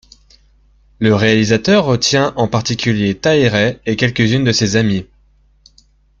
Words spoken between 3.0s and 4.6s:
Tahereh et quelques-unes de